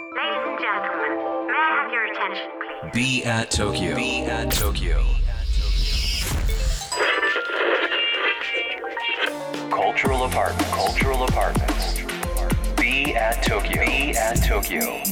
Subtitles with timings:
[0.00, 2.92] Ladies and gentlemen, may I have your attention, please?
[2.94, 3.94] Be at Tokyo.
[3.94, 5.04] Be at Tokyo.
[9.70, 10.70] Cultural apartment.
[10.72, 12.00] Cultural apartments.
[12.76, 13.84] Be at Tokyo.
[13.84, 15.02] Be at Tokyo.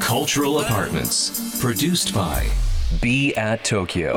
[0.00, 1.60] Cultural apartments.
[1.60, 2.48] Produced by
[3.02, 4.14] Be at Tokyo.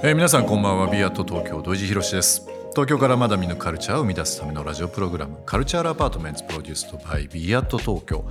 [0.00, 8.25] えー皆さんこんばんはビアット東京土井地博です 東京からまだ見ぬカルチャーを生み出すためのラジオプログラムカルチャーアパートメントプロデュースとバイビアット東京、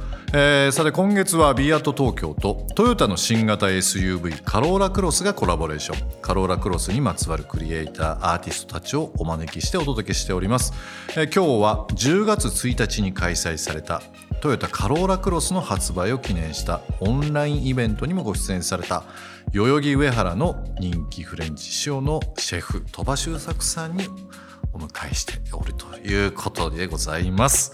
[0.73, 6.21] さて今月はビアット東京とトヨタの新型 SUV カローラクロスがコラボレーション。
[6.21, 10.73] カローラクロスにまつわるクリエイターアーティストたちをお招きしてお届けしております、
[11.11, 14.03] えー今日は10月1日に開催された
[14.41, 19.05] トヨタカローラクロスの発売を記念したオンラインイベントにもご出演された
[19.53, 24.07] 代々木上原の人気フレンチ塩のシェフ鳥羽周作さんに
[24.73, 27.73] お迎えしておるということでございます。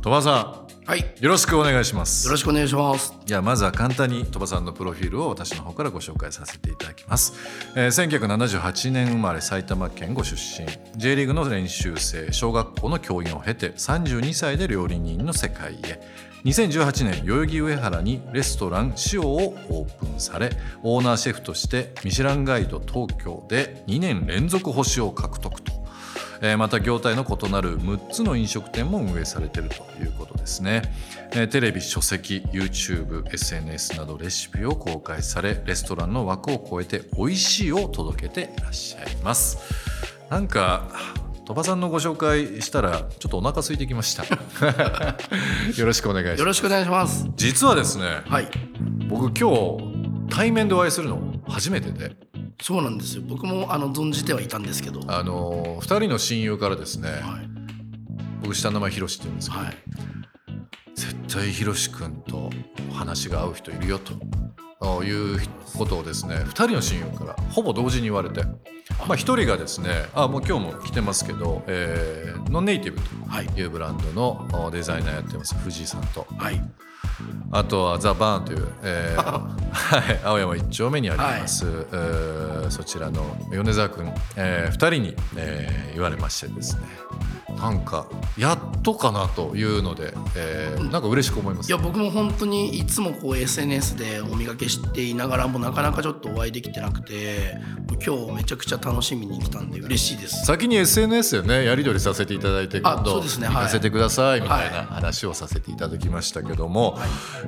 [0.00, 1.00] 鳥羽さはい。
[1.00, 2.28] よんよろしくお願いします。
[2.28, 3.14] ろしくお願いします。
[3.24, 7.34] じゃあまずは簡単に鳥羽さんのプロフィールを私の方からご紹介させていただきます、
[7.76, 10.66] えー1978年生まれ埼玉県ご出身。
[10.96, 16.00] J リーグの練習生小学校の教員を経て32歳で料理人の世界へ
[16.44, 20.50] 2018年代々木上原にレストラン塩をオープンされ
[20.82, 25.82] オーナーシェフとしてミシュランガイド東京で2年連続星を獲得と。
[26.44, 30.82] えまた業態の異なる6つの飲食店も運営されているということですね、
[31.32, 39.58] えテレビ書籍 YouTube SNS などレシピを公開されレストランの枠を超えて美味しいを届けていらっしゃいます。
[40.28, 40.88] なんか
[41.52, 44.24] 鳥羽さんのご紹介したらちょっとお腹空いてきました
[45.78, 47.28] よろしくお願いしますよろしくお願いします。
[47.36, 48.48] 実はですね、はい。
[49.08, 52.16] 僕今日対面でお会いするの初めてで
[52.62, 53.22] そうなんですよ。
[53.28, 55.00] 僕もあの存じてはいたんですけど。
[55.00, 57.12] はあの2人の親友からですね、い。
[58.42, 59.76] 僕下の名前ひろしって言うんですけど、はい。
[60.94, 62.50] 絶対ひろし君と
[62.94, 64.14] 話が合う人いるよと
[64.80, 65.38] あいう
[65.76, 68.42] ことをですね2人の親友からほぼ同時に言われて、
[69.06, 73.00] まあ、1人がですねあもう今日も来てますけど、えーノンネイティブ
[73.30, 73.46] はい。
[73.46, 76.26] というブランドのあデザイナーやってます藤井さんと。
[76.36, 76.62] はい。
[77.50, 86.82] あとはザ・バーンという、えー はい、青山一丁目にあります、えーそちらの米沢君、え2人に、えー言われましてですね。
[87.60, 88.06] なんか
[88.38, 91.68] やっとかなというので、えーなんか嬉しく思います。
[91.68, 97.56] いや僕も本当にいつもこう SNS でお見かけしていながらもなかなかちょっとお会いできてなくて
[98.04, 100.44] 今日めちゃくちゃ楽しみに来たんで嬉しいです。
[100.46, 106.98] 先に SNS でねやり取りさせていただいてあ今度ねかせてくださいみたいなはい話をさせていただきましたけども、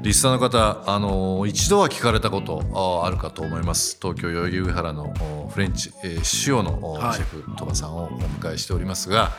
[0.02, 5.14] リスナーの方、あの一度は聞かれたことああるかと思います東京代々木上原の
[5.46, 9.32] おフレンチ、えー塩のシェフ鳥羽さんをお迎えしておりますが。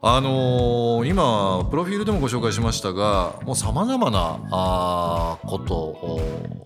[0.00, 6.20] あのー今プロフィールでもご紹介しましたがもうさまざまなあーことを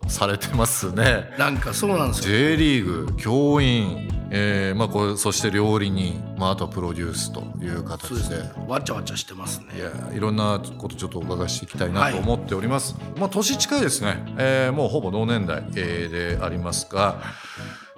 [0.07, 1.31] されてますね。
[1.39, 2.37] なんかそうなんですよ。
[2.37, 8.09] J リーグ教員、えーまあ、これそして料理人、まあ、あとはプロデュースという形で。
[8.09, 8.53] そうですね。
[8.67, 9.67] わちゃわちゃしてますね。
[9.77, 9.79] い。
[9.79, 17.21] やいろんなことちょっとお伺いしていきたいなと思っております、まあ年近いですね、えーもうほぼ同年代、えーでありますが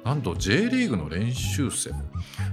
[0.04, 1.90] なんと J リーグの練習生。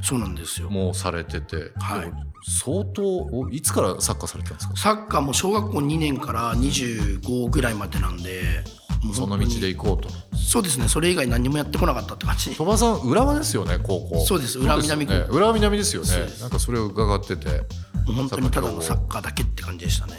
[0.01, 0.69] そうなんですよ。
[0.69, 2.11] もされてて、はい。
[2.47, 4.75] 相当いつからサッカーされてたんですか？
[4.77, 8.63] サッカーも小学校2年から25ぐらいまでなんで、
[9.03, 10.09] もうその道で行こうと。
[10.37, 10.87] そうですね。
[10.87, 12.55] それ以外何もやってこなかったって感じ。
[12.55, 14.25] 鳥羽さん浦和ですよね高校。
[14.25, 14.59] そうです。
[14.59, 15.37] 浦和南高校そうですよね。
[15.37, 16.09] 浦和南ですよね。
[16.39, 17.63] なんかそれを伺ってて。
[18.05, 20.13] 本当にただのサッカーだけって感じでしたね。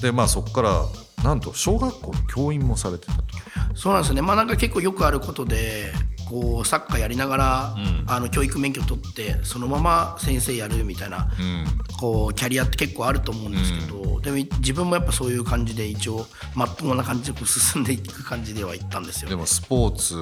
[0.00, 0.84] でまあそこから
[1.24, 3.24] なんと小学校の教員もされてたと。
[3.74, 4.22] そうなんですよね。
[4.22, 5.92] まあなんか結構よくあることで、
[6.28, 11.30] こうサッカーやりながら、あの教育免許取ってそのまま先生やるみたいな、
[12.00, 19.30] こうキャリアって結構あると思うんですけど、でも自分もやっぱそういう感じで一応まっとうな感じで進んでいく感じではいったんですよ、ね。
[19.30, 20.14] でもスポーツ、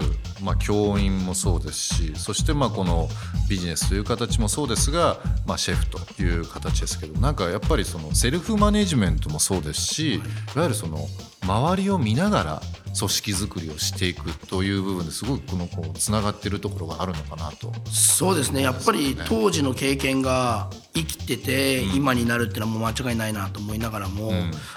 [0.43, 3.09] まあ、教員もそうですしそしてまあこの
[3.49, 10.19] ビジネスという形もそうですが、まあ、シェフという形ですけどなんかやっぱりそのセルフマネジメントもそうですしい
[10.57, 11.07] わゆるその
[11.47, 12.63] 周りを見ながら
[12.97, 17.73] 組織づくりをしていくという部分ですごくこのこうつながっているところがあるのかなと。
[17.91, 18.63] そうですね。
[18.63, 24.33] やっぱり当時の経験が生きてて今になるっていうのはもう間違いないなと思いながらも、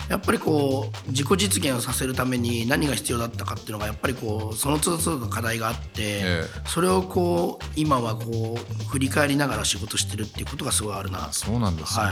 [0.10, 12.06] やっぱりこう自己実現をさせるために何が必要だったかっていうのがやっぱりこうその都度都度課題があって、えそれをこう今はこう振り返りながら仕事してるっていうことがすごいあるなそうなんですね、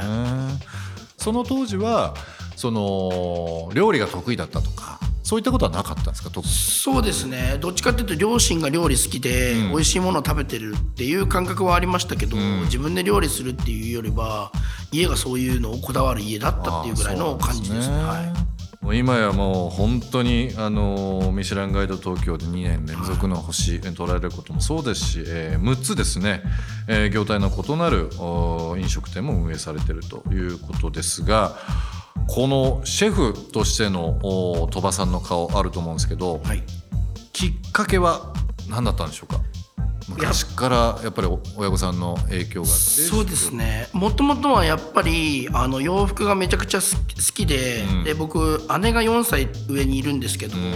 [1.18, 2.13] その当時は
[2.56, 6.30] その料理が得意だったとかそういったことはなかったんですか？
[6.44, 7.57] そうですね。
[7.60, 14.52] どっちかっていうと両親が料理好きで、うん、美味しいものを食べてるっていう感覚はありましたけど、うん、自分で料理するっていうよりは
[14.92, 17.96] 家がそういうのをこだわる家だったっていうぐらいの感じですね。
[18.04, 18.86] はい。
[18.86, 26.44] もう今やもう本当にあのミシュランガイド東京で2年連続の星取られることもそうですし、えー、6つですね、
[26.88, 28.12] えー、業態の異なる
[28.80, 31.57] 飲食店も運営されているということですが
[32.27, 34.19] このシェフとしての
[34.71, 36.63] 鳥羽さんの顔あると思うんですけど、はい、
[37.33, 38.33] きっかけは
[38.69, 39.41] 何だったんでしょうか？
[40.07, 41.27] 昔からやっぱり
[41.57, 43.88] 親御さんの影響がそうですね。
[43.91, 46.85] もともとはやっぱりあの洋服がめちゃくちゃ好
[47.33, 50.73] きでうん、で僕姉が4歳上にいるんですけど、うん、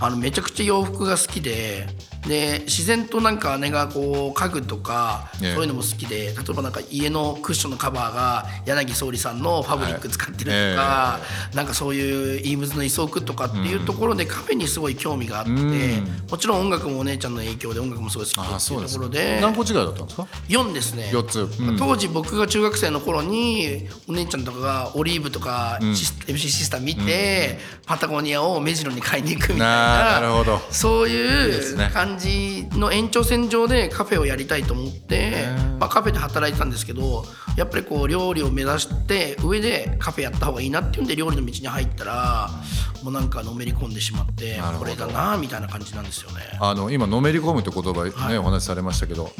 [0.00, 1.88] あのめちゃくちゃ洋服が好きで
[2.26, 11.20] で自然となんか姉がこう家具とかそういうのも好きで、例えばなんか家のクッションのカバーが柳総理さんのファブリック使ってるとか、は
[11.52, 15.68] い、なんかそういうイームズの椅子置くとかっていうところでカフェにすごい興味があって、うん、
[16.30, 21.10] もちろん音楽もお姉ちゃんの影響で音楽もすごい好きでっていうところで何個違いだったんですか？4ですね。
[21.12, 30.58] 4つ、うん、当時僕が中学生の頃にお姉ちゃんとかがオリーブとか、うん、MC シスター見て、パタゴニアを目白に買いに行くみたいななるほど。
[30.70, 32.09] そういう感じ
[32.78, 35.46] の延長線上でカフェをやりたいと思って、
[35.78, 37.24] まあ、カフェで働いてたんですけど
[37.56, 42.50] やっぱりこう料理を目指して上でカフェやった方がいいなっていうんで料理の道に入ったら
[43.02, 46.40] もうなんかのめり込んでしまってこれだなみたいな感じなんですよね。
[46.60, 49.30] あの今のめり込むって言葉ね、はい、お話しされましたけど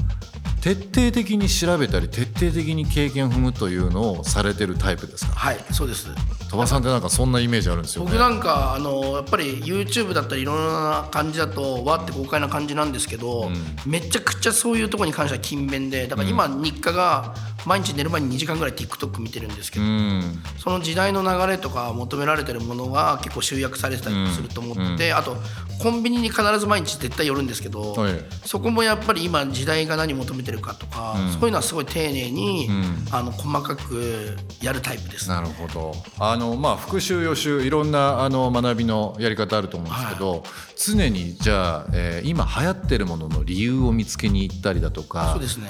[0.62, 5.32] 徹底的に調べたり徹底的に経験を踏むというのをされてるタイプですか？
[5.32, 6.08] はいそうです
[6.50, 13.54] 鳥羽さんってなんかそんなイメージあるんですよ、ね、僕なんかあのやっぱり YouTube だったりいろんな感じだとわって豪快な感じなんですけど、うん、
[13.86, 17.34] めちゃくちゃそういうところに関しては勤勉でだから今日課が
[17.66, 25.36] 毎日寝る前に2時間ぐらい TikTok 見てるんですけど、うん、その時代の流れとか求められてるものが結構集約されてたりすると思って、うん、あと
[25.80, 28.12] コンビニに必ず毎日絶対寄るんですけど、はい、
[28.44, 35.92] そこもやっぱり今時代が何求めてるかとか、うん、そういうのはすごい丁寧に、うん、あの細かくやるタイプです、なるほど。
[36.18, 40.42] あの、まあ、復習予習いろんなあの学びのやり方あると思うんですけど、はい、
[40.76, 45.68] 常にじゃあ、えー、今流行ってるものの理由を見つけに行ったりだとかそうですね。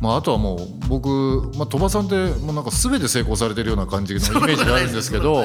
[0.00, 5.44] まあ、あとはもう僕、まあ、鳥羽さんってもうなんか全て成功されてるような感じのイメージがあるんですけど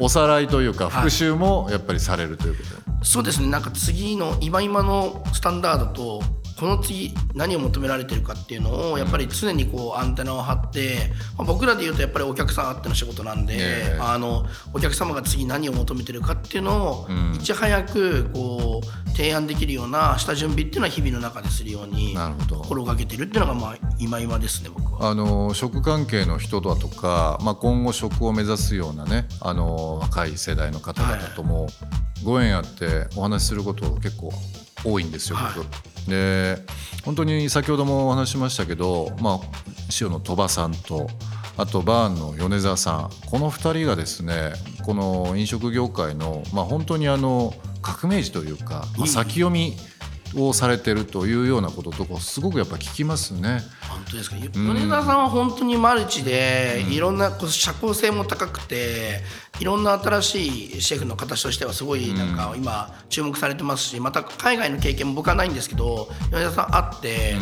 [0.00, 2.68] おさらいというか復習もやっぱりされるということ。
[2.68, 3.48] で、はい、そうですね。
[3.48, 6.22] なんか次の今今のスタンダードと
[6.58, 22.16] この次何を求められてるかっていうのをやっぱり常にこうアンテナを張って、まあ、僕らで言うとやっぱりお客さんあっての仕事なんで、えー、あのお客様が次何を求めてるかっていうのをいち早くこう提案できるような下準備っていうのは日々の中でするように
[22.48, 25.10] 心がけてるっていうのがまあ今今ですね僕は。
[25.10, 31.66] あの食関係の人だとか、まあ、今後食を目指すようなねあの若い世代の方々とも
[32.24, 34.32] ご縁あってお話しすること結構
[34.86, 35.52] 多いんですよ、は
[36.06, 36.56] い、で
[37.04, 39.40] 本当に先ほどもお話しましたけど、まあ、
[40.00, 41.08] 塩の鳥羽さんと
[41.56, 44.52] あとバーンの米沢さんこの2人がですね
[44.84, 49.76] この飲食業界の、まあ、本当にあの革命児というか、まあ、先読み
[50.36, 53.60] をされてるというようなこととかすごくやっぱ聞きますね。
[53.88, 59.20] 本当ですか、米沢さんは本当にマルチで、いろんな社交性も高くて
[59.60, 60.46] いろんな新し
[60.76, 67.36] いシェフの形としてはすごいなんか今注目されてますしまた海外の経験も僕はないんですけど米沢さんあって、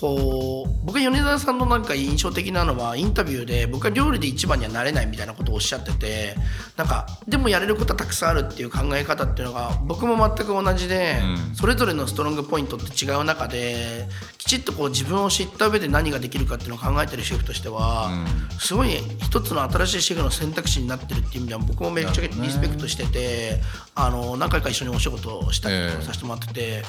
[0.00, 6.34] こう僕は米沢さんのなんか印象的なのはインタビューで僕は料理で一番にはなれないみたいなことをおっしゃってて
[6.76, 11.20] なんかでもやれることはたくさんあるっていう考え方っていうのが僕も全く同じで、
[11.54, 14.08] それぞれのストロングポイントって違う中で
[14.42, 18.10] きちっとこう自分を知った上で何ができるかっていうのを考えてるシェフとしては、
[18.58, 18.88] すごい
[19.20, 23.60] 一つの新しいシェフの選択肢になってるっていう意味では僕もめっちゃリスペクトしてて、
[23.94, 26.82] あの何回か一緒にお仕事をしたりさせてもらってて、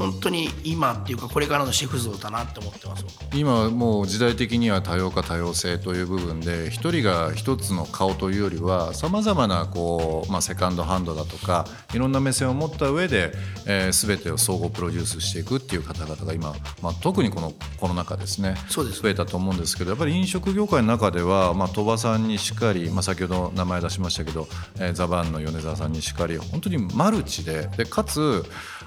[0.00, 13.32] 本当に今っていうかこれからのシェフ像だなって思ってます今もう時代的には多様化多様性という部分で一人が一つの顔というよりはさまざまなこう、まあ、セカンドハンドだとかいろんな目線を持った上で、
[13.66, 28.44] えー、全てを総合プロデュースしていくっていう方々が今、まあ、特にこのコロナ禍ですねそうです増えたと思うんですけどやっぱり飲食業界の中では、まあ、鳥羽さんにしっかり、まあ、先ほど名前出しましたけど、えー、ザ・バンの米沢さんにしっかり本当にマルチででかつ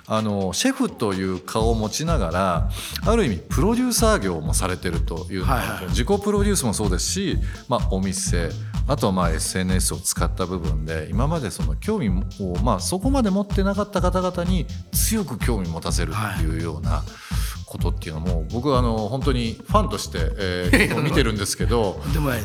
[0.08, 2.70] あのシェフという顔を持ちながら
[3.06, 7.38] ある意味プロデューサー業もされてるという、はいはい、自己プロデュースもそうですし、
[7.70, 8.50] まあ、お店
[8.88, 16.92] あとはまあ SNS を使った部分で今までその興味を、まあ、そこまで持ってなかった方々に強く興味持たせるっていうような。
[16.92, 17.43] はい
[17.74, 22.00] ことっていうのも僕はあの本当にファンとして、えー、 見てるんですけど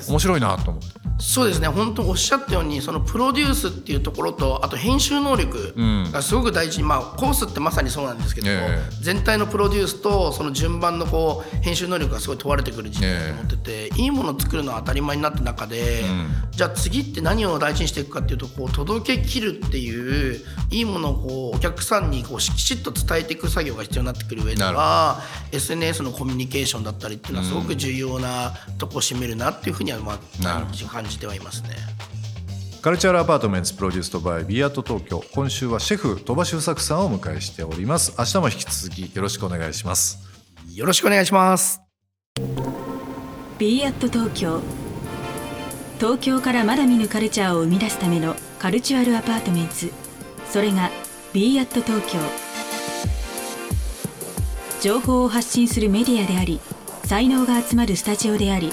[0.08, 1.07] 面白いなと思って。
[1.18, 1.68] そうですね。
[1.68, 5.74] 本当おっしゃったようにそのプロデュースっていうところとあと編集能力
[6.12, 6.78] がすごく大事。
[6.78, 25.20] に、まあコースってまさにそうなんですけど、えー、全体のプロデュースとその順番のこう編集能力がすごい問われてくる時期だと思ってて、えー、いいものを作るのは当たり前になった中で、うん、じゃあ次って何を大事にしていくかっていうとこう届けきるっていういいものをこうお客さんにこうきちっと伝えていく作業が必要になってくる上では
[25.52, 30.18] SNS のコミュニケーションだったりっていうのはすごく重要なとこを占めるなっていうふうにはまあ
[30.88, 31.70] 感じてはいますね。
[32.82, 35.22] カルチャーアパートメントプロデュースドバイビアート東京。
[35.34, 38.14] 今週はシェフ鳥羽周作さんをお迎えしております。
[38.18, 40.18] 明日も引き続きよろしくお願いします。
[40.74, 41.80] よろしくお願いします。
[43.58, 44.60] ビアット東京。
[45.98, 49.74] 東京からまだ見ぬカルチャーを生み出すための cultural apartment
[50.48, 50.90] それが
[51.32, 52.18] BE AT TOKYO。
[54.80, 56.60] 情報を発信するメディアであり
[57.04, 58.72] 才能が集まるスタジオであり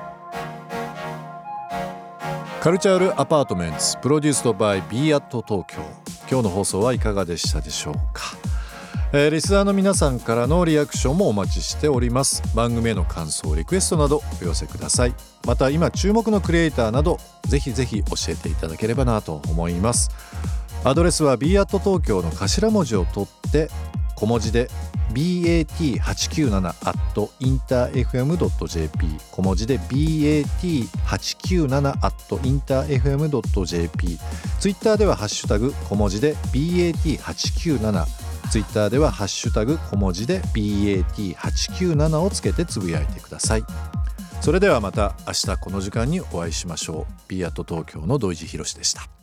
[2.61, 5.81] カルチャールアパートメンツプロデュースドバイ b アット東京。
[6.29, 8.37] 今日の放送はいかがでしたでしょうか、
[9.13, 12.43] えー、リスナーの皆さんからのリアクションもお待ちしております。
[12.55, 15.15] 番組への感想リクエストなどお寄せください。
[15.47, 20.11] また今注目のクリエイターなどぜひぜひ教えていただければなと思います。
[20.83, 23.71] アドレスは b アット東京の頭文字を取って
[24.21, 24.69] 小文字で
[25.13, 26.75] bat897 at
[27.39, 34.19] interfm.jp 小文字で bat897 at interfm.jp
[34.59, 38.05] ツイッターではハッシュタグ小文字で bat897
[38.51, 43.63] ツイッターではハッシュタグ小文字で bat897 をつけてつぶやいてください。
[44.41, 47.13] それではまた明日この時間にお会いしましょう。
[47.27, 49.20] B アット東京の土井地博でした。